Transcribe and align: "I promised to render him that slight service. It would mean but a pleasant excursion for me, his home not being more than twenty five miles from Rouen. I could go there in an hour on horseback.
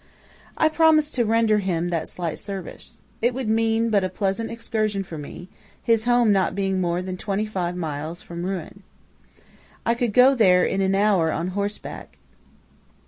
"I 0.57 0.67
promised 0.67 1.13
to 1.13 1.25
render 1.25 1.59
him 1.59 1.89
that 1.89 2.09
slight 2.09 2.39
service. 2.39 2.99
It 3.21 3.35
would 3.35 3.47
mean 3.47 3.91
but 3.91 4.03
a 4.03 4.09
pleasant 4.09 4.49
excursion 4.49 5.03
for 5.03 5.19
me, 5.19 5.47
his 5.79 6.05
home 6.05 6.31
not 6.31 6.55
being 6.55 6.81
more 6.81 7.03
than 7.03 7.17
twenty 7.17 7.45
five 7.45 7.75
miles 7.75 8.19
from 8.19 8.43
Rouen. 8.43 8.81
I 9.85 9.93
could 9.93 10.11
go 10.13 10.33
there 10.33 10.65
in 10.65 10.81
an 10.81 10.95
hour 10.95 11.31
on 11.31 11.49
horseback. 11.49 12.17